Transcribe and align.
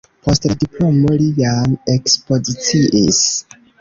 Post 0.27 0.47
la 0.51 0.55
diplomo 0.61 1.11
li 1.21 1.27
jam 1.41 1.75
ekspoziciis. 1.97 3.21